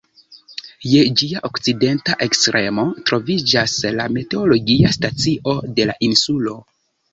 [0.91, 6.59] Je ĝia okcidenta ekstremo troviĝas la meteologia stacio de la insulo.